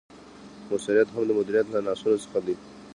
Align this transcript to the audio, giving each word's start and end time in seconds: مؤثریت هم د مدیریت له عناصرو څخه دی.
مؤثریت 0.69 1.09
هم 1.11 1.23
د 1.27 1.31
مدیریت 1.39 1.67
له 1.69 1.77
عناصرو 1.81 2.21
څخه 2.23 2.39
دی. 2.45 2.55